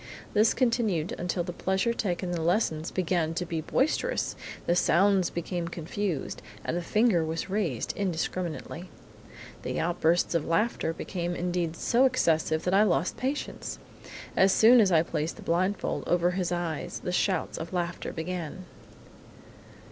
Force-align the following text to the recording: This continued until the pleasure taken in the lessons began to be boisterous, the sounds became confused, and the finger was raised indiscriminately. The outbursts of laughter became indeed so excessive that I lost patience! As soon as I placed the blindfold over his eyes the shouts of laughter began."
This 0.33 0.55
continued 0.55 1.13
until 1.19 1.43
the 1.43 1.53
pleasure 1.53 1.93
taken 1.93 2.29
in 2.29 2.35
the 2.35 2.41
lessons 2.41 2.89
began 2.89 3.35
to 3.35 3.45
be 3.45 3.61
boisterous, 3.61 4.35
the 4.65 4.75
sounds 4.75 5.29
became 5.29 5.67
confused, 5.67 6.41
and 6.65 6.75
the 6.75 6.81
finger 6.81 7.23
was 7.23 7.51
raised 7.51 7.93
indiscriminately. 7.95 8.89
The 9.61 9.79
outbursts 9.79 10.33
of 10.33 10.43
laughter 10.43 10.91
became 10.91 11.35
indeed 11.35 11.75
so 11.75 12.05
excessive 12.05 12.63
that 12.63 12.73
I 12.73 12.81
lost 12.81 13.15
patience! 13.15 13.77
As 14.35 14.51
soon 14.51 14.81
as 14.81 14.91
I 14.91 15.03
placed 15.03 15.35
the 15.35 15.43
blindfold 15.43 16.03
over 16.07 16.31
his 16.31 16.51
eyes 16.51 17.01
the 17.03 17.11
shouts 17.11 17.59
of 17.59 17.71
laughter 17.71 18.11
began." 18.11 18.65